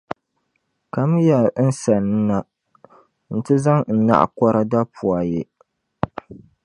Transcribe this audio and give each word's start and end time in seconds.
Kamiya 0.93 1.39
n 1.67 1.69
sanna 1.81 2.37
nti 3.37 3.53
zaŋ 3.63 3.79
n 3.95 3.97
naɣikɔra 4.07 4.61
dapua 4.71 5.19
ye. 5.31 5.41